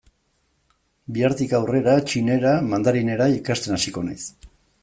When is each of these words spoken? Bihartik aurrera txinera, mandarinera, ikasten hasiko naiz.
Bihartik 1.17 1.53
aurrera 1.59 1.95
txinera, 2.13 2.57
mandarinera, 2.73 3.31
ikasten 3.39 3.81
hasiko 3.81 4.09
naiz. 4.09 4.21